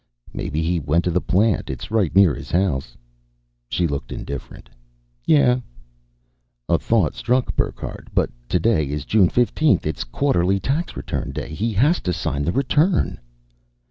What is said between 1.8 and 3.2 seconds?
right near his house."